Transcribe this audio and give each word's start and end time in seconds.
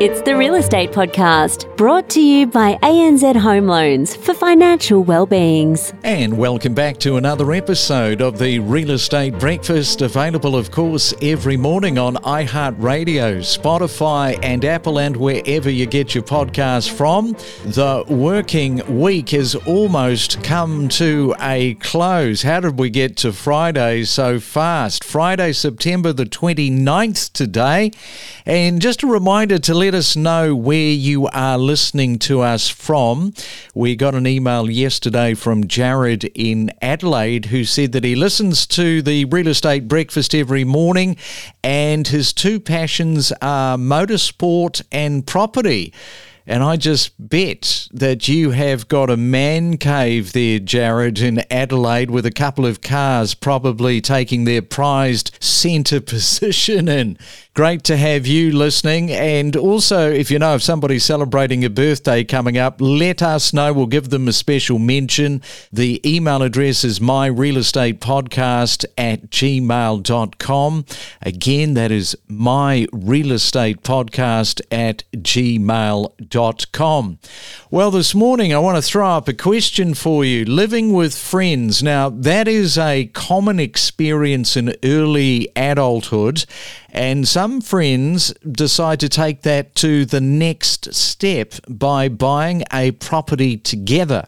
It's 0.00 0.22
the 0.22 0.34
Real 0.34 0.54
Estate 0.54 0.92
Podcast, 0.92 1.76
brought 1.76 2.08
to 2.08 2.22
you 2.22 2.46
by 2.46 2.78
ANZ 2.82 3.36
Home 3.36 3.66
Loans 3.66 4.16
for 4.16 4.32
financial 4.32 5.04
well-beings. 5.04 5.92
And 6.04 6.38
welcome 6.38 6.72
back 6.72 6.96
to 7.00 7.18
another 7.18 7.52
episode 7.52 8.22
of 8.22 8.38
the 8.38 8.60
Real 8.60 8.92
Estate 8.92 9.38
Breakfast, 9.38 10.00
available, 10.00 10.56
of 10.56 10.70
course, 10.70 11.12
every 11.20 11.58
morning 11.58 11.98
on 11.98 12.14
iHeartRadio, 12.14 13.40
Spotify, 13.40 14.38
and 14.42 14.64
Apple, 14.64 14.98
and 14.98 15.14
wherever 15.18 15.68
you 15.68 15.84
get 15.84 16.14
your 16.14 16.24
podcasts 16.24 16.90
from. 16.90 17.36
The 17.66 18.02
working 18.08 18.80
week 18.98 19.28
has 19.30 19.54
almost 19.54 20.42
come 20.42 20.88
to 20.88 21.34
a 21.42 21.74
close. 21.74 22.40
How 22.40 22.60
did 22.60 22.78
we 22.78 22.88
get 22.88 23.18
to 23.18 23.34
Friday 23.34 24.04
so 24.04 24.40
fast? 24.40 25.04
Friday, 25.04 25.52
September 25.52 26.14
the 26.14 26.24
29th 26.24 27.34
today. 27.34 27.90
And 28.46 28.80
just 28.80 29.02
a 29.02 29.06
reminder 29.06 29.58
to 29.58 29.74
let 29.74 29.89
us 29.94 30.16
know 30.16 30.54
where 30.54 30.76
you 30.76 31.26
are 31.28 31.58
listening 31.58 32.18
to 32.20 32.40
us 32.40 32.68
from. 32.68 33.32
We 33.74 33.96
got 33.96 34.14
an 34.14 34.26
email 34.26 34.70
yesterday 34.70 35.34
from 35.34 35.66
Jared 35.66 36.24
in 36.34 36.72
Adelaide 36.82 37.46
who 37.46 37.64
said 37.64 37.92
that 37.92 38.04
he 38.04 38.14
listens 38.14 38.66
to 38.68 39.02
the 39.02 39.24
real 39.26 39.48
estate 39.48 39.88
breakfast 39.88 40.34
every 40.34 40.64
morning 40.64 41.16
and 41.62 42.06
his 42.06 42.32
two 42.32 42.60
passions 42.60 43.32
are 43.42 43.76
motorsport 43.76 44.82
and 44.92 45.26
property. 45.26 45.92
And 46.50 46.62
I 46.64 46.76
just 46.76 47.12
bet 47.16 47.86
that 47.92 48.26
you 48.26 48.50
have 48.50 48.88
got 48.88 49.08
a 49.08 49.16
man 49.16 49.78
cave 49.78 50.32
there, 50.32 50.58
Jared, 50.58 51.20
in 51.20 51.44
Adelaide 51.48 52.10
with 52.10 52.26
a 52.26 52.32
couple 52.32 52.66
of 52.66 52.80
cars 52.80 53.34
probably 53.34 54.00
taking 54.00 54.46
their 54.46 54.60
prized 54.60 55.30
centre 55.38 56.00
position 56.00 56.88
in. 56.88 57.16
Great 57.54 57.84
to 57.84 57.96
have 57.96 58.26
you 58.26 58.50
listening. 58.50 59.12
And 59.12 59.54
also, 59.54 60.10
if 60.10 60.28
you 60.28 60.40
know 60.40 60.54
of 60.54 60.62
somebody 60.62 60.98
celebrating 60.98 61.64
a 61.64 61.70
birthday 61.70 62.24
coming 62.24 62.58
up, 62.58 62.80
let 62.80 63.22
us 63.22 63.52
know. 63.52 63.72
We'll 63.72 63.86
give 63.86 64.10
them 64.10 64.26
a 64.26 64.32
special 64.32 64.80
mention. 64.80 65.42
The 65.72 66.00
email 66.04 66.42
address 66.42 66.82
is 66.82 66.98
myrealestatepodcast 66.98 68.86
at 68.98 69.30
gmail.com. 69.30 70.84
Again, 71.22 71.74
that 71.74 71.92
is 71.92 72.16
myrealestatepodcast 72.28 74.62
at 74.72 75.04
gmail.com. 75.12 76.39
Well, 77.70 77.90
this 77.90 78.14
morning 78.14 78.54
I 78.54 78.58
want 78.58 78.76
to 78.76 78.82
throw 78.82 79.08
up 79.08 79.28
a 79.28 79.34
question 79.34 79.94
for 79.94 80.24
you. 80.24 80.44
Living 80.44 80.92
with 80.92 81.14
friends. 81.14 81.82
Now, 81.82 82.08
that 82.08 82.48
is 82.48 82.78
a 82.78 83.06
common 83.12 83.60
experience 83.60 84.56
in 84.56 84.74
early 84.82 85.48
adulthood. 85.54 86.46
And 86.92 87.28
some 87.28 87.60
friends 87.60 88.32
decide 88.50 89.00
to 89.00 89.08
take 89.08 89.42
that 89.42 89.74
to 89.76 90.04
the 90.04 90.20
next 90.20 90.94
step 90.94 91.54
by 91.68 92.08
buying 92.08 92.64
a 92.72 92.92
property 92.92 93.56
together 93.56 94.26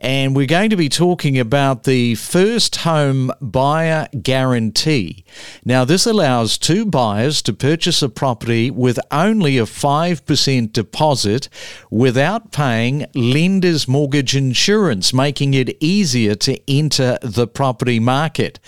and 0.00 0.36
we're 0.36 0.46
going 0.46 0.70
to 0.70 0.76
be 0.76 0.88
talking 0.88 1.38
about 1.38 1.82
the 1.82 2.14
first 2.14 2.76
home 2.76 3.32
buyer 3.40 4.06
guarantee. 4.22 5.24
Now, 5.64 5.84
this 5.84 6.06
allows 6.06 6.56
two 6.56 6.86
buyers 6.86 7.42
to 7.42 7.52
purchase 7.52 8.00
a 8.00 8.08
property 8.08 8.70
with 8.70 9.00
only 9.10 9.58
a 9.58 9.64
5% 9.64 10.72
deposit 10.72 11.48
without 11.90 12.52
paying 12.52 13.06
lender's 13.14 13.88
mortgage 13.88 14.36
insurance, 14.36 15.12
making 15.12 15.54
it 15.54 15.76
easier 15.80 16.36
to 16.36 16.58
enter 16.70 17.18
the 17.22 17.48
property 17.48 17.98
market. 17.98 18.60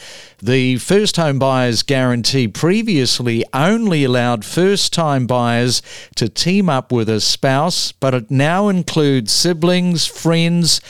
The 0.43 0.79
first 0.79 1.17
home 1.17 1.39
buyers 1.39 1.83
guarantee 1.83 2.49
previously 2.49 3.45
only 3.53 4.05
allowed 4.05 4.43
first 4.43 4.91
time 4.91 5.27
buyers 5.27 5.83
to 6.15 6.31
team 6.31 6.71
up 6.71 6.91
with 6.91 7.11
a 7.11 7.21
spouse, 7.21 7.93
but 7.93 8.15
it 8.15 8.31
now 8.31 8.69
includes 8.69 9.33
siblings, 9.33 10.07
friends, 10.07 10.81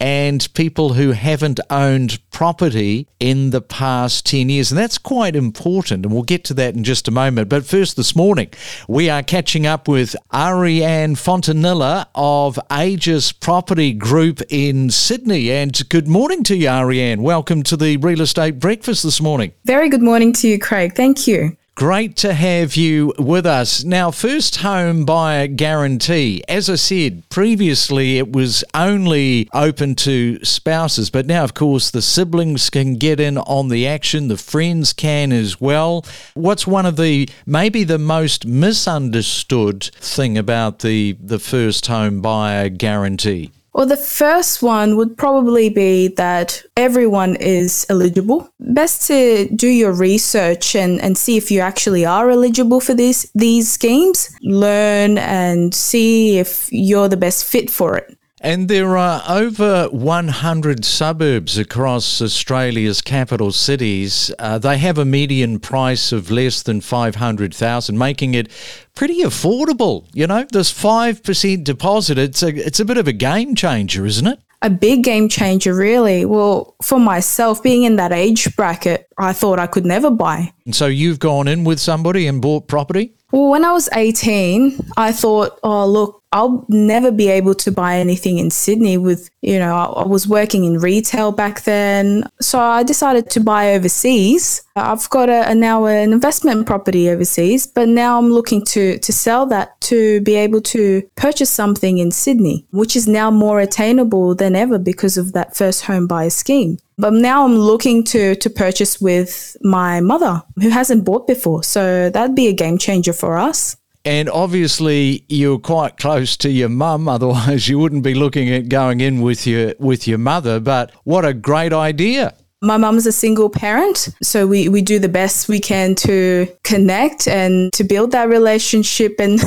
and 0.00 0.52
people 0.54 0.94
who 0.94 1.12
haven't 1.12 1.60
owned 1.70 2.18
property 2.30 3.08
in 3.18 3.50
the 3.50 3.60
past 3.60 4.26
10 4.26 4.48
years. 4.48 4.70
And 4.70 4.78
that's 4.78 4.98
quite 4.98 5.34
important. 5.34 6.04
And 6.04 6.12
we'll 6.12 6.22
get 6.22 6.44
to 6.44 6.54
that 6.54 6.74
in 6.74 6.84
just 6.84 7.08
a 7.08 7.10
moment. 7.10 7.48
But 7.48 7.64
first, 7.64 7.96
this 7.96 8.14
morning, 8.14 8.50
we 8.88 9.08
are 9.08 9.22
catching 9.22 9.66
up 9.66 9.88
with 9.88 10.14
Arianne 10.32 11.16
Fontanilla 11.16 12.06
of 12.14 12.58
Agius 12.70 13.38
Property 13.38 13.92
Group 13.92 14.42
in 14.48 14.90
Sydney. 14.90 15.50
And 15.50 15.88
good 15.88 16.08
morning 16.08 16.42
to 16.44 16.56
you, 16.56 16.68
Arianne. 16.68 17.20
Welcome 17.20 17.62
to 17.64 17.76
the 17.76 17.96
Real 17.96 18.20
Estate 18.20 18.58
Breakfast 18.58 19.02
this 19.02 19.20
morning. 19.20 19.52
Very 19.64 19.88
good 19.88 20.02
morning 20.02 20.32
to 20.34 20.48
you, 20.48 20.58
Craig. 20.58 20.94
Thank 20.94 21.26
you. 21.26 21.56
Great 21.76 22.16
to 22.16 22.32
have 22.32 22.74
you 22.74 23.12
with 23.18 23.44
us. 23.44 23.84
Now, 23.84 24.10
first 24.10 24.56
home 24.56 25.04
buyer 25.04 25.46
guarantee. 25.46 26.42
As 26.48 26.70
I 26.70 26.76
said 26.76 27.28
previously, 27.28 28.16
it 28.16 28.32
was 28.32 28.64
only 28.72 29.46
open 29.52 29.94
to 29.96 30.42
spouses, 30.42 31.10
but 31.10 31.26
now, 31.26 31.44
of 31.44 31.52
course, 31.52 31.90
the 31.90 32.00
siblings 32.00 32.70
can 32.70 32.94
get 32.94 33.20
in 33.20 33.36
on 33.36 33.68
the 33.68 33.86
action, 33.86 34.28
the 34.28 34.38
friends 34.38 34.94
can 34.94 35.32
as 35.32 35.60
well. 35.60 36.02
What's 36.32 36.66
one 36.66 36.86
of 36.86 36.96
the 36.96 37.28
maybe 37.44 37.84
the 37.84 37.98
most 37.98 38.46
misunderstood 38.46 39.84
thing 40.00 40.38
about 40.38 40.78
the, 40.78 41.18
the 41.20 41.38
first 41.38 41.88
home 41.88 42.22
buyer 42.22 42.70
guarantee? 42.70 43.50
Well, 43.76 43.84
the 43.84 43.98
first 43.98 44.62
one 44.62 44.96
would 44.96 45.18
probably 45.18 45.68
be 45.68 46.08
that 46.16 46.64
everyone 46.78 47.36
is 47.36 47.84
eligible. 47.90 48.48
Best 48.58 49.06
to 49.08 49.50
do 49.54 49.68
your 49.68 49.92
research 49.92 50.74
and, 50.74 50.98
and 51.02 51.18
see 51.18 51.36
if 51.36 51.50
you 51.50 51.60
actually 51.60 52.06
are 52.06 52.30
eligible 52.30 52.80
for 52.80 52.94
this, 52.94 53.30
these 53.34 53.70
schemes. 53.70 54.34
Learn 54.40 55.18
and 55.18 55.74
see 55.74 56.38
if 56.38 56.72
you're 56.72 57.08
the 57.08 57.18
best 57.18 57.44
fit 57.44 57.68
for 57.68 57.98
it. 57.98 58.16
And 58.46 58.68
there 58.68 58.96
are 58.96 59.24
over 59.28 59.88
100 59.90 60.84
suburbs 60.84 61.58
across 61.58 62.22
Australia's 62.22 63.00
capital 63.00 63.50
cities. 63.50 64.32
Uh, 64.38 64.56
they 64.58 64.78
have 64.78 64.98
a 64.98 65.04
median 65.04 65.58
price 65.58 66.12
of 66.12 66.30
less 66.30 66.62
than 66.62 66.80
500,000, 66.80 67.98
making 67.98 68.34
it 68.34 68.48
pretty 68.94 69.22
affordable. 69.22 70.06
You 70.14 70.28
know, 70.28 70.46
this 70.52 70.72
5% 70.72 71.64
deposit, 71.64 72.18
it's 72.18 72.44
a, 72.44 72.54
it's 72.54 72.78
a 72.78 72.84
bit 72.84 72.98
of 72.98 73.08
a 73.08 73.12
game 73.12 73.56
changer, 73.56 74.06
isn't 74.06 74.28
it? 74.28 74.38
a 74.62 74.70
big 74.70 75.02
game 75.02 75.28
changer, 75.28 75.74
really. 75.74 76.24
Well, 76.24 76.76
for 76.82 76.98
myself, 76.98 77.62
being 77.62 77.82
in 77.82 77.96
that 77.96 78.12
age 78.12 78.54
bracket, 78.56 79.08
I 79.18 79.32
thought 79.32 79.58
I 79.58 79.66
could 79.66 79.84
never 79.84 80.10
buy. 80.10 80.52
And 80.64 80.74
so 80.74 80.86
you've 80.86 81.18
gone 81.18 81.46
in 81.46 81.64
with 81.64 81.78
somebody 81.78 82.26
and 82.26 82.40
bought 82.40 82.66
property? 82.66 83.14
Well, 83.36 83.50
when 83.50 83.66
I 83.66 83.72
was 83.72 83.90
18, 83.94 84.92
I 84.96 85.12
thought, 85.12 85.60
oh, 85.62 85.86
look, 85.86 86.22
I'll 86.32 86.64
never 86.70 87.10
be 87.10 87.28
able 87.28 87.54
to 87.56 87.70
buy 87.70 87.98
anything 87.98 88.38
in 88.38 88.48
Sydney 88.48 88.96
with, 88.96 89.28
you 89.42 89.58
know, 89.58 89.74
I 89.74 90.06
was 90.06 90.26
working 90.26 90.64
in 90.64 90.78
retail 90.78 91.32
back 91.32 91.64
then. 91.64 92.24
So 92.40 92.58
I 92.58 92.82
decided 92.82 93.28
to 93.30 93.40
buy 93.40 93.74
overseas. 93.74 94.62
I've 94.74 95.10
got 95.10 95.28
a, 95.28 95.50
a 95.50 95.54
now 95.54 95.84
an 95.84 96.14
investment 96.14 96.66
property 96.66 97.10
overseas, 97.10 97.66
but 97.66 97.90
now 97.90 98.16
I'm 98.16 98.30
looking 98.30 98.64
to, 98.72 98.98
to 99.00 99.12
sell 99.12 99.44
that 99.46 99.78
to 99.82 100.22
be 100.22 100.34
able 100.36 100.62
to 100.62 101.02
purchase 101.16 101.50
something 101.50 101.98
in 101.98 102.12
Sydney, 102.12 102.64
which 102.70 102.96
is 102.96 103.06
now 103.06 103.30
more 103.30 103.60
attainable 103.60 104.34
than 104.34 104.56
ever 104.56 104.78
because 104.78 105.18
of 105.18 105.34
that 105.34 105.54
first 105.54 105.84
home 105.84 106.06
buyer 106.06 106.30
scheme. 106.30 106.78
But 106.98 107.12
now 107.12 107.44
I'm 107.44 107.56
looking 107.56 108.04
to 108.04 108.34
to 108.36 108.50
purchase 108.50 109.00
with 109.00 109.56
my 109.62 110.00
mother 110.00 110.42
who 110.60 110.70
hasn't 110.70 111.04
bought 111.04 111.26
before. 111.26 111.62
So 111.62 112.08
that'd 112.10 112.34
be 112.34 112.48
a 112.48 112.52
game 112.52 112.78
changer 112.78 113.12
for 113.12 113.36
us. 113.36 113.76
And 114.06 114.30
obviously, 114.30 115.24
you're 115.28 115.58
quite 115.58 115.96
close 115.96 116.36
to 116.38 116.48
your 116.48 116.68
mum. 116.68 117.08
Otherwise, 117.16 117.68
you 117.68 117.78
wouldn't 117.78 118.04
be 118.04 118.14
looking 118.14 118.48
at 118.50 118.68
going 118.68 119.00
in 119.00 119.20
with 119.20 119.46
your 119.46 119.74
with 119.78 120.08
your 120.08 120.18
mother. 120.18 120.60
But 120.60 120.92
what 121.04 121.24
a 121.24 121.34
great 121.34 121.72
idea! 121.72 122.34
My 122.66 122.78
mum's 122.78 123.06
a 123.06 123.12
single 123.12 123.48
parent, 123.48 124.08
so 124.20 124.44
we, 124.48 124.68
we 124.68 124.82
do 124.82 124.98
the 124.98 125.08
best 125.08 125.48
we 125.48 125.60
can 125.60 125.94
to 126.06 126.48
connect 126.64 127.28
and 127.28 127.72
to 127.74 127.84
build 127.84 128.10
that 128.10 128.28
relationship 128.28 129.20
and 129.20 129.38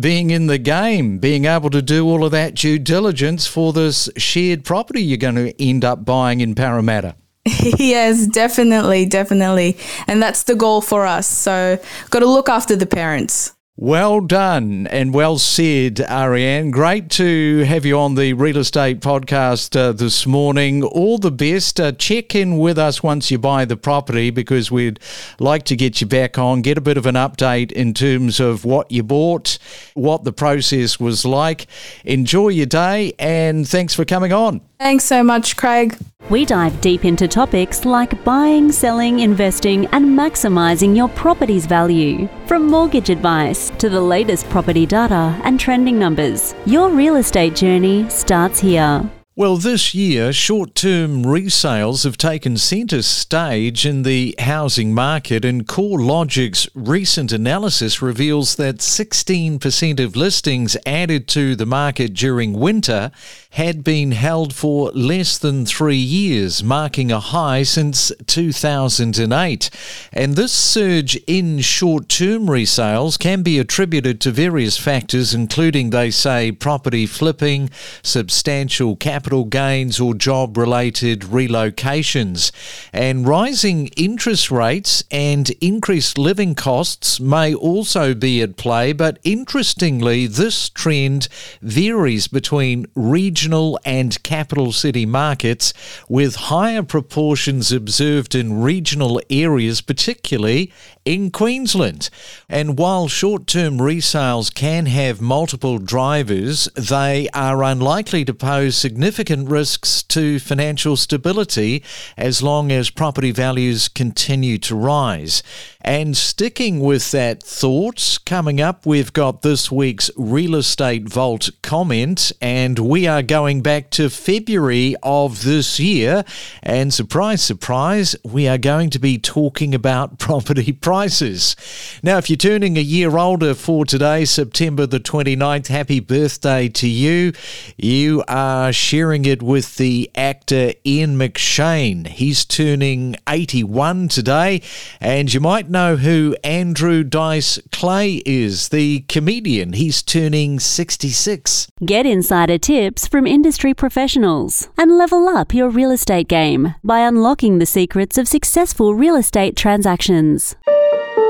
being 0.00 0.30
in 0.30 0.46
the 0.46 0.56
game, 0.56 1.18
being 1.18 1.44
able 1.44 1.68
to 1.68 1.82
do 1.82 2.06
all 2.06 2.24
of 2.24 2.30
that 2.30 2.54
due 2.54 2.78
diligence 2.78 3.46
for 3.46 3.74
this 3.74 4.08
shared 4.16 4.64
property 4.64 5.02
you're 5.02 5.18
going 5.18 5.34
to 5.34 5.62
end 5.62 5.84
up 5.84 6.06
buying 6.06 6.40
in 6.40 6.54
Parramatta. 6.54 7.16
yes, 7.44 8.26
definitely, 8.26 9.04
definitely. 9.04 9.76
And 10.06 10.22
that's 10.22 10.44
the 10.44 10.54
goal 10.54 10.80
for 10.80 11.04
us. 11.04 11.28
So, 11.28 11.78
got 12.08 12.20
to 12.20 12.26
look 12.26 12.48
after 12.48 12.76
the 12.76 12.86
parents. 12.86 13.52
Well 13.78 14.20
done 14.20 14.86
and 14.88 15.14
well 15.14 15.38
said, 15.38 15.94
Arianne. 15.96 16.72
Great 16.72 17.08
to 17.12 17.60
have 17.60 17.86
you 17.86 17.98
on 17.98 18.16
the 18.16 18.34
real 18.34 18.58
estate 18.58 19.00
podcast 19.00 19.74
uh, 19.74 19.92
this 19.92 20.26
morning. 20.26 20.82
All 20.82 21.16
the 21.16 21.30
best. 21.30 21.80
Uh, 21.80 21.92
check 21.92 22.34
in 22.34 22.58
with 22.58 22.76
us 22.76 23.02
once 23.02 23.30
you 23.30 23.38
buy 23.38 23.64
the 23.64 23.78
property 23.78 24.28
because 24.28 24.70
we'd 24.70 25.00
like 25.38 25.62
to 25.64 25.74
get 25.74 26.02
you 26.02 26.06
back 26.06 26.36
on, 26.36 26.60
get 26.60 26.76
a 26.76 26.82
bit 26.82 26.98
of 26.98 27.06
an 27.06 27.14
update 27.14 27.72
in 27.72 27.94
terms 27.94 28.40
of 28.40 28.66
what 28.66 28.92
you 28.92 29.02
bought, 29.02 29.56
what 29.94 30.24
the 30.24 30.34
process 30.34 31.00
was 31.00 31.24
like. 31.24 31.66
Enjoy 32.04 32.48
your 32.48 32.66
day 32.66 33.14
and 33.18 33.66
thanks 33.66 33.94
for 33.94 34.04
coming 34.04 34.34
on. 34.34 34.60
Thanks 34.82 35.04
so 35.04 35.22
much, 35.22 35.56
Craig. 35.56 35.96
We 36.28 36.44
dive 36.44 36.80
deep 36.80 37.04
into 37.04 37.28
topics 37.28 37.84
like 37.84 38.24
buying, 38.24 38.72
selling, 38.72 39.20
investing, 39.20 39.86
and 39.92 40.18
maximizing 40.18 40.96
your 40.96 41.08
property's 41.10 41.66
value. 41.66 42.28
From 42.48 42.66
mortgage 42.66 43.08
advice 43.08 43.70
to 43.78 43.88
the 43.88 44.00
latest 44.00 44.48
property 44.50 44.84
data 44.84 45.40
and 45.44 45.60
trending 45.60 46.00
numbers, 46.00 46.56
your 46.66 46.90
real 46.90 47.14
estate 47.14 47.54
journey 47.54 48.10
starts 48.10 48.58
here. 48.58 49.08
Well, 49.34 49.56
this 49.56 49.94
year, 49.94 50.30
short 50.30 50.74
term 50.74 51.22
resales 51.22 52.04
have 52.04 52.18
taken 52.18 52.58
centre 52.58 53.00
stage 53.00 53.86
in 53.86 54.02
the 54.02 54.34
housing 54.38 54.92
market, 54.92 55.42
and 55.44 55.66
CoreLogic's 55.66 56.68
recent 56.74 57.32
analysis 57.32 58.02
reveals 58.02 58.56
that 58.56 58.78
16% 58.78 60.04
of 60.04 60.16
listings 60.16 60.76
added 60.84 61.28
to 61.28 61.56
the 61.56 61.64
market 61.64 62.12
during 62.12 62.52
winter 62.52 63.10
had 63.52 63.84
been 63.84 64.12
held 64.12 64.54
for 64.54 64.90
less 64.92 65.36
than 65.36 65.66
three 65.66 65.94
years, 65.94 66.64
marking 66.64 67.12
a 67.12 67.20
high 67.20 67.62
since 67.62 68.10
2008. 68.26 69.68
And 70.10 70.36
this 70.36 70.52
surge 70.52 71.16
in 71.26 71.60
short 71.60 72.08
term 72.08 72.46
resales 72.46 73.18
can 73.18 73.42
be 73.42 73.58
attributed 73.58 74.22
to 74.22 74.30
various 74.30 74.78
factors, 74.78 75.34
including, 75.34 75.90
they 75.90 76.10
say, 76.10 76.50
property 76.50 77.04
flipping, 77.04 77.68
substantial 78.02 78.96
capital 78.96 79.44
gains, 79.44 80.00
or 80.00 80.14
job 80.14 80.56
related 80.56 81.20
relocations. 81.20 82.52
And 82.90 83.28
rising 83.28 83.88
interest 83.98 84.50
rates 84.50 85.04
and 85.10 85.50
increased 85.60 86.16
living 86.16 86.54
costs 86.54 87.20
may 87.20 87.54
also 87.54 88.14
be 88.14 88.40
at 88.40 88.56
play, 88.56 88.94
but 88.94 89.18
interestingly, 89.24 90.26
this 90.26 90.70
trend 90.70 91.28
varies 91.60 92.28
between 92.28 92.86
regions 92.94 93.41
regional 93.42 93.76
and 93.84 94.22
capital 94.22 94.70
city 94.70 95.04
markets, 95.04 95.74
with 96.08 96.36
higher 96.36 96.82
proportions 96.82 97.72
observed 97.72 98.36
in 98.36 98.62
regional 98.62 99.20
areas, 99.28 99.80
particularly 99.80 100.72
in 101.04 101.28
Queensland. 101.28 102.08
And 102.48 102.78
while 102.78 103.08
short 103.08 103.48
term 103.48 103.78
resales 103.78 104.54
can 104.54 104.86
have 104.86 105.20
multiple 105.20 105.78
drivers, 105.78 106.68
they 106.76 107.28
are 107.34 107.64
unlikely 107.64 108.24
to 108.26 108.34
pose 108.34 108.76
significant 108.76 109.48
risks 109.48 110.04
to 110.04 110.38
financial 110.38 110.96
stability 110.96 111.82
as 112.16 112.44
long 112.44 112.70
as 112.70 112.90
property 112.90 113.32
values 113.32 113.88
continue 113.88 114.56
to 114.58 114.76
rise. 114.76 115.42
And 115.80 116.16
sticking 116.16 116.78
with 116.78 117.10
that 117.10 117.42
thought, 117.42 118.20
coming 118.24 118.60
up, 118.60 118.86
we've 118.86 119.12
got 119.12 119.42
this 119.42 119.72
week's 119.72 120.12
Real 120.16 120.54
Estate 120.54 121.08
Vault 121.08 121.50
comment, 121.62 122.30
and 122.40 122.78
we 122.78 123.08
are 123.08 123.22
going 123.32 123.62
back 123.62 123.88
to 123.88 124.10
February 124.10 124.94
of 125.02 125.42
this 125.42 125.80
year. 125.80 126.22
And 126.62 126.92
surprise, 126.92 127.40
surprise, 127.42 128.14
we 128.22 128.46
are 128.46 128.58
going 128.58 128.90
to 128.90 128.98
be 128.98 129.16
talking 129.16 129.74
about 129.74 130.18
property 130.18 130.70
prices. 130.70 131.56
Now, 132.02 132.18
if 132.18 132.28
you're 132.28 132.36
turning 132.36 132.76
a 132.76 132.82
year 132.82 133.16
older 133.16 133.54
for 133.54 133.86
today, 133.86 134.26
September 134.26 134.84
the 134.84 135.00
29th, 135.00 135.68
happy 135.68 135.98
birthday 135.98 136.68
to 136.68 136.86
you. 136.86 137.32
You 137.78 138.22
are 138.28 138.70
sharing 138.70 139.24
it 139.24 139.42
with 139.42 139.78
the 139.78 140.10
actor 140.14 140.74
Ian 140.84 141.16
McShane. 141.16 142.08
He's 142.08 142.44
turning 142.44 143.16
81 143.26 144.08
today, 144.08 144.60
and 145.00 145.32
you 145.32 145.40
might 145.40 145.70
know 145.70 145.96
who 145.96 146.36
Andrew 146.44 147.02
Dice 147.02 147.58
Clay 147.70 148.16
is, 148.26 148.68
the 148.68 149.00
comedian. 149.08 149.72
He's 149.72 150.02
turning 150.02 150.60
66. 150.60 151.68
Get 151.82 152.04
insider 152.04 152.58
tips 152.58 153.08
from 153.08 153.21
industry 153.26 153.74
professionals 153.74 154.68
and 154.78 154.98
level 154.98 155.28
up 155.28 155.52
your 155.54 155.68
real 155.68 155.90
estate 155.90 156.28
game 156.28 156.74
by 156.84 157.00
unlocking 157.00 157.58
the 157.58 157.66
secrets 157.66 158.18
of 158.18 158.28
successful 158.28 158.94
real 158.94 159.16
estate 159.16 159.56
transactions. 159.56 160.56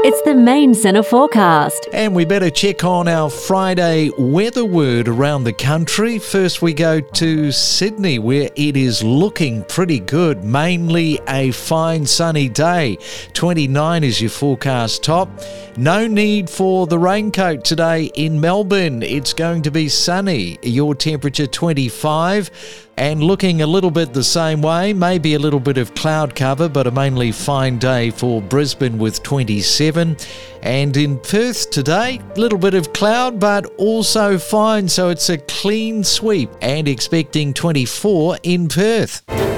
It's 0.05 0.21
the 0.23 0.35
main 0.35 0.75
centre 0.75 1.05
forecast. 1.05 1.87
And 1.93 2.13
we 2.13 2.25
better 2.25 2.51
check 2.51 2.83
on 2.83 3.07
our 3.07 3.31
Friday 3.31 4.11
weather 4.19 4.65
word 4.65 5.07
around 5.07 5.45
the 5.45 5.53
country. 5.53 6.19
First, 6.19 6.61
we 6.61 6.75
go 6.75 6.99
to 6.99 7.53
Sydney, 7.53 8.19
where 8.19 8.51
it 8.57 8.77
is 8.77 9.05
looking 9.05 9.63
pretty 9.63 10.01
good. 10.01 10.43
Mainly 10.43 11.21
a 11.29 11.53
fine 11.53 12.05
sunny 12.05 12.49
day. 12.49 12.99
29 13.35 14.03
is 14.03 14.21
your 14.21 14.31
forecast 14.31 15.05
top. 15.05 15.29
No 15.77 16.09
need 16.09 16.51
for 16.51 16.89
the 16.89 16.99
raincoat 16.99 17.65
today 17.65 18.07
in 18.17 18.41
Melbourne. 18.41 19.05
It's 19.05 19.33
going 19.33 19.63
to 19.63 19.71
be 19.71 19.89
sunny. 19.89 20.59
Your 20.63 20.97
temperature 20.97 21.47
25 21.47 22.89
and 22.97 23.23
looking 23.23 23.63
a 23.63 23.67
little 23.67 23.91
bit 23.91 24.13
the 24.13 24.25
same 24.25 24.63
way. 24.63 24.93
Maybe 24.93 25.35
a 25.35 25.39
little 25.39 25.61
bit 25.61 25.79
of 25.79 25.95
cloud 25.95 26.35
cover, 26.35 26.69
but 26.69 26.87
a 26.87 26.91
mainly 26.91 27.33
fine 27.33 27.79
day 27.79 28.11
for 28.11 28.43
Brisbane 28.43 28.99
with 28.99 29.23
27. 29.23 30.17
And 30.63 30.97
in 30.97 31.19
Perth 31.19 31.71
today, 31.71 32.21
little 32.37 32.59
bit 32.59 32.75
of 32.75 32.93
cloud, 32.93 33.41
but 33.41 33.67
also 33.79 34.39
fine. 34.39 34.89
So 34.89 35.09
it's 35.09 35.29
a 35.29 35.39
clean 35.39 36.05
sweep 36.05 36.51
and 36.61 36.89
expecting 36.89 37.55
24 37.55 38.39
in 38.43 38.69
Perth. 38.69 39.52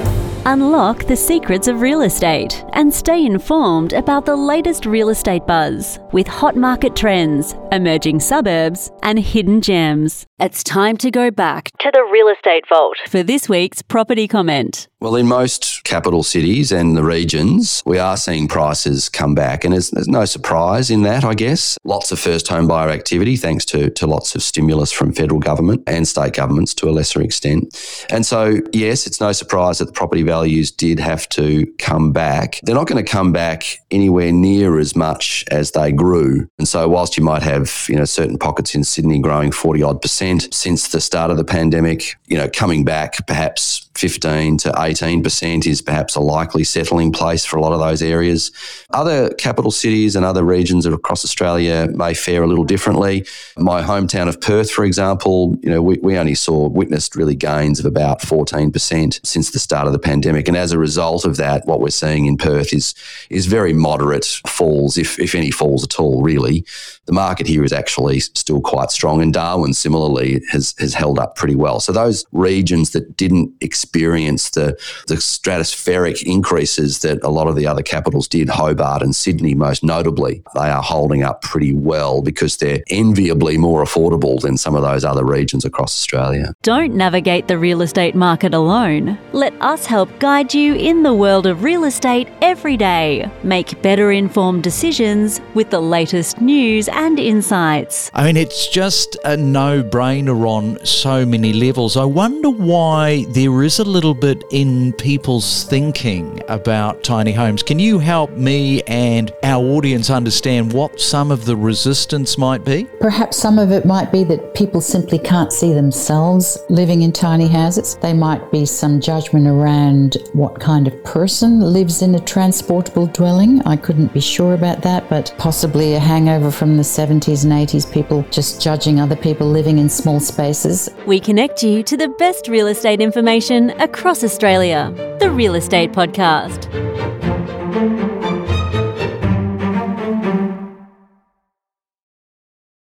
Unlock 0.47 1.05
the 1.05 1.15
secrets 1.15 1.67
of 1.67 1.81
real 1.81 2.03
estate 2.03 2.63
and 2.73 2.93
stay 2.93 3.25
informed 3.25 3.93
about 3.93 4.27
the 4.27 4.35
latest 4.35 4.85
real 4.85 5.09
estate 5.09 5.47
buzz 5.47 5.97
with 6.11 6.27
hot 6.27 6.55
market 6.55 6.95
trends, 6.95 7.55
emerging 7.71 8.19
suburbs, 8.19 8.91
and 9.01 9.17
hidden 9.17 9.59
gems. 9.59 10.27
It's 10.39 10.63
time 10.63 10.97
to 10.97 11.09
go 11.09 11.31
back 11.31 11.71
to 11.79 11.89
the 11.91 12.07
real 12.11 12.27
estate 12.27 12.65
vault 12.69 12.97
for 13.07 13.23
this 13.23 13.49
week's 13.49 13.81
property 13.81 14.27
comment. 14.27 14.87
Well, 15.05 15.17
in 15.17 15.27
most 15.27 15.83
capital 15.83 16.23
cities 16.23 16.71
and 16.71 16.97
the 16.97 17.03
regions, 17.03 17.83
we 17.85 17.99
are 17.99 18.17
seeing 18.17 18.47
prices 18.47 19.07
come 19.07 19.35
back, 19.35 19.63
and 19.63 19.71
there's, 19.71 19.91
there's, 19.91 20.07
no 20.07 20.25
surprise 20.25 20.89
in 20.89 21.03
that, 21.03 21.23
I 21.23 21.35
guess. 21.35 21.77
Lots 21.83 22.11
of 22.11 22.17
first 22.17 22.47
home 22.47 22.67
buyer 22.67 22.89
activity, 22.89 23.35
thanks 23.35 23.65
to, 23.65 23.91
to 23.91 24.07
lots 24.07 24.33
of 24.33 24.41
stimulus 24.41 24.91
from 24.91 25.13
federal 25.13 25.39
government 25.39 25.83
and 25.85 26.07
state 26.07 26.33
governments 26.33 26.73
to 26.73 26.89
a 26.89 26.91
lesser 26.91 27.21
extent. 27.21 28.07
And 28.09 28.25
so, 28.25 28.61
yes, 28.73 29.05
it's 29.05 29.21
no 29.21 29.31
surprise 29.31 29.77
that 29.77 29.85
the 29.85 29.91
property 29.91 30.23
values 30.23 30.71
did 30.71 30.99
have 30.99 31.29
to 31.29 31.67
come 31.77 32.11
back. 32.11 32.59
They're 32.63 32.73
not 32.73 32.87
going 32.87 33.05
to 33.05 33.11
come 33.11 33.31
back 33.31 33.77
anywhere 33.91 34.31
near 34.31 34.79
as 34.79 34.95
much 34.95 35.45
as 35.51 35.69
they 35.69 35.91
grew. 35.91 36.47
And 36.57 36.67
so, 36.67 36.89
whilst 36.89 37.15
you 37.15 37.23
might 37.23 37.43
have, 37.43 37.85
you 37.87 37.95
know, 37.95 38.05
certain 38.05 38.39
pockets 38.39 38.73
in 38.73 38.83
Sydney 38.83 39.19
growing 39.19 39.51
40 39.51 39.83
odd 39.83 40.01
percent 40.01 40.51
since 40.51 40.87
the 40.87 40.99
start 40.99 41.29
of 41.29 41.37
the 41.37 41.45
pandemic, 41.45 42.15
you 42.25 42.39
know, 42.39 42.49
coming 42.49 42.83
back 42.83 43.27
perhaps 43.27 43.84
15 43.97 44.57
to 44.59 44.71
18% 44.71 45.65
is 45.65 45.81
perhaps 45.81 46.15
a 46.15 46.19
likely 46.19 46.63
settling 46.63 47.11
place 47.11 47.45
for 47.45 47.57
a 47.57 47.61
lot 47.61 47.71
of 47.71 47.79
those 47.79 48.01
areas. 48.01 48.51
Other 48.91 49.29
capital 49.35 49.71
cities 49.71 50.15
and 50.15 50.25
other 50.25 50.43
regions 50.43 50.85
across 50.85 51.23
Australia 51.23 51.87
may 51.93 52.13
fare 52.13 52.43
a 52.43 52.47
little 52.47 52.65
differently. 52.65 53.25
My 53.57 53.81
hometown 53.81 54.27
of 54.27 54.41
Perth, 54.41 54.69
for 54.69 54.83
example, 54.83 55.57
you 55.61 55.69
know, 55.69 55.81
we, 55.81 55.97
we 56.01 56.17
only 56.17 56.35
saw 56.35 56.67
witnessed 56.67 57.15
really 57.15 57.35
gains 57.35 57.79
of 57.79 57.85
about 57.85 58.21
14% 58.21 59.25
since 59.25 59.51
the 59.51 59.59
start 59.59 59.87
of 59.87 59.93
the 59.93 59.99
pandemic. 59.99 60.47
And 60.47 60.57
as 60.57 60.71
a 60.71 60.79
result 60.79 61.25
of 61.25 61.37
that, 61.37 61.65
what 61.65 61.79
we're 61.79 61.89
seeing 61.89 62.25
in 62.25 62.37
Perth 62.37 62.73
is 62.73 62.93
is 63.29 63.45
very 63.45 63.73
moderate 63.73 64.25
falls, 64.47 64.97
if, 64.97 65.19
if 65.19 65.35
any 65.35 65.51
falls 65.51 65.83
at 65.83 65.99
all, 65.99 66.21
really. 66.21 66.65
The 67.05 67.13
market 67.13 67.47
here 67.47 67.63
is 67.63 67.73
actually 67.73 68.19
still 68.19 68.61
quite 68.61 68.91
strong. 68.91 69.21
And 69.21 69.33
Darwin, 69.33 69.73
similarly, 69.73 70.41
has, 70.49 70.75
has 70.79 70.93
held 70.93 71.19
up 71.19 71.35
pretty 71.35 71.55
well. 71.55 71.79
So 71.79 71.91
those 71.91 72.25
regions 72.31 72.91
that 72.91 73.17
didn't 73.17 73.53
experience 73.61 73.84
experience 73.85 74.49
the, 74.49 74.77
the 75.07 75.15
stratospheric 75.15 76.23
increases 76.23 76.99
that 76.99 77.23
a 77.23 77.29
lot 77.29 77.47
of 77.47 77.55
the 77.55 77.67
other 77.67 77.83
capitals 77.83 78.27
did, 78.27 78.49
Hobart 78.49 79.03
and 79.03 79.15
Sydney 79.15 79.53
most 79.53 79.83
notably. 79.83 80.41
They 80.55 80.69
are 80.69 80.81
holding 80.81 81.23
up 81.23 81.41
pretty 81.43 81.73
well 81.73 82.21
because 82.21 82.57
they're 82.57 82.83
enviably 82.89 83.57
more 83.57 83.83
affordable 83.83 84.41
than 84.41 84.57
some 84.57 84.75
of 84.75 84.81
those 84.81 85.05
other 85.05 85.23
regions 85.23 85.65
across 85.65 85.95
Australia. 85.95 86.53
Don't 86.63 86.95
navigate 86.95 87.47
the 87.47 87.59
real 87.59 87.81
estate 87.81 88.15
market 88.15 88.53
alone. 88.53 89.19
Let 89.33 89.53
us 89.61 89.85
help 89.85 90.09
guide 90.19 90.53
you 90.53 90.73
in 90.73 91.03
the 91.03 91.13
world 91.13 91.45
of 91.45 91.63
real 91.63 91.83
estate 91.83 92.27
every 92.41 92.77
day. 92.77 93.29
Make 93.43 93.81
better 93.83 94.11
informed 94.11 94.63
decisions 94.63 95.41
with 95.53 95.69
the 95.69 95.79
latest 95.79 96.41
news 96.41 96.87
and 96.89 97.19
insights. 97.19 98.09
I 98.15 98.25
mean, 98.25 98.37
it's 98.37 98.67
just 98.67 99.15
a 99.23 99.37
no 99.37 99.83
brainer 99.83 100.47
on 100.47 100.83
so 100.85 101.25
many 101.25 101.53
levels. 101.53 101.97
I 101.97 102.05
wonder 102.05 102.49
why 102.49 103.25
there 103.29 103.61
is 103.63 103.74
a 103.79 103.83
little 103.83 104.13
bit 104.13 104.43
in 104.51 104.93
people's 104.93 105.63
thinking 105.63 106.41
about 106.47 107.03
tiny 107.03 107.31
homes. 107.31 107.63
Can 107.63 107.79
you 107.79 107.99
help 107.99 108.31
me 108.31 108.81
and 108.83 109.31
our 109.43 109.63
audience 109.63 110.09
understand 110.09 110.71
what 110.71 110.99
some 110.99 111.31
of 111.31 111.45
the 111.45 111.55
resistance 111.55 112.37
might 112.37 112.63
be? 112.63 112.85
Perhaps 112.99 113.37
some 113.37 113.59
of 113.59 113.71
it 113.71 113.85
might 113.85 114.11
be 114.11 114.23
that 114.25 114.53
people 114.53 114.81
simply 114.81 115.19
can't 115.19 115.51
see 115.51 115.73
themselves 115.73 116.57
living 116.69 117.01
in 117.01 117.11
tiny 117.11 117.47
houses. 117.47 117.97
There 118.01 118.13
might 118.13 118.51
be 118.51 118.65
some 118.65 118.99
judgment 118.99 119.47
around 119.47 120.17
what 120.33 120.59
kind 120.59 120.87
of 120.87 121.03
person 121.03 121.59
lives 121.59 122.01
in 122.01 122.15
a 122.15 122.19
transportable 122.19 123.07
dwelling. 123.07 123.61
I 123.63 123.75
couldn't 123.75 124.13
be 124.13 124.21
sure 124.21 124.53
about 124.53 124.81
that, 124.83 125.09
but 125.09 125.33
possibly 125.37 125.95
a 125.95 125.99
hangover 125.99 126.51
from 126.51 126.77
the 126.77 126.83
70s 126.83 127.43
and 127.43 127.53
80s, 127.53 127.91
people 127.91 128.23
just 128.31 128.61
judging 128.61 128.99
other 128.99 129.15
people 129.15 129.47
living 129.47 129.79
in 129.79 129.89
small 129.89 130.19
spaces. 130.19 130.89
We 131.05 131.19
connect 131.19 131.63
you 131.63 131.83
to 131.83 131.97
the 131.97 132.09
best 132.09 132.47
real 132.47 132.67
estate 132.67 133.01
information 133.01 133.64
across 133.71 134.23
Australia. 134.23 134.93
The 135.19 135.29
Real 135.29 135.55
Estate 135.55 135.91
Podcast. 135.91 137.04